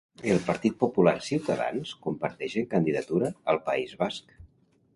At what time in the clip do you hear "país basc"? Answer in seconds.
3.69-4.35